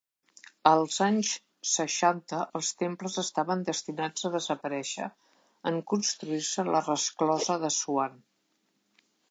Als 0.69 0.95
anys 1.07 1.33
seixanta, 1.71 2.39
els 2.59 2.71
temples 2.79 3.19
estaven 3.23 3.61
destinats 3.69 4.27
a 4.29 4.33
desaparèixer 4.37 5.11
en 5.73 5.81
construir-se 5.93 6.69
la 6.73 6.85
resclosa 6.91 7.61
d'Assuan. 7.67 8.23